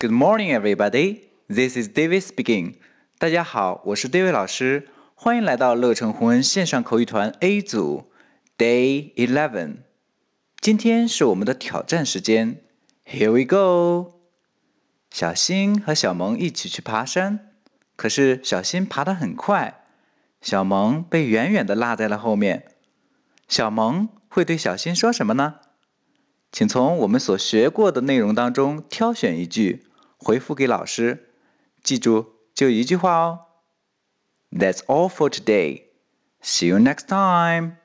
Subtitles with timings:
[0.00, 1.22] Good morning, everybody.
[1.48, 2.74] This is David speaking.
[3.18, 4.86] 大家好，我是 David 老师，
[5.16, 8.04] 欢迎来到乐成红恩线上口语团 A 组
[8.56, 9.78] Day Eleven。
[10.60, 12.60] 今天是我们的挑战时间
[13.04, 14.20] ，Here we go。
[15.10, 17.50] 小新和小萌一起去爬山，
[17.96, 19.82] 可是小新爬得很快，
[20.40, 22.66] 小萌被远远的落在了后面。
[23.48, 25.56] 小萌会对小新说什么呢？
[26.52, 29.86] 请从我们所学过的内容当中挑选一句。
[30.18, 31.30] 回复给老师，
[31.82, 33.46] 记住就一句话哦。
[34.50, 35.84] That's all for today.
[36.42, 37.76] See you next time.